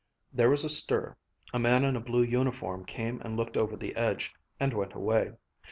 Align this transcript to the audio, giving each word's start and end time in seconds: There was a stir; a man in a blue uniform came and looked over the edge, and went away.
There 0.33 0.49
was 0.49 0.63
a 0.65 0.69
stir; 0.69 1.15
a 1.53 1.59
man 1.59 1.83
in 1.85 1.95
a 1.95 1.99
blue 2.01 2.23
uniform 2.23 2.85
came 2.85 3.21
and 3.21 3.37
looked 3.37 3.55
over 3.55 3.77
the 3.77 3.95
edge, 3.95 4.33
and 4.59 4.73
went 4.73 4.93
away. 4.95 5.33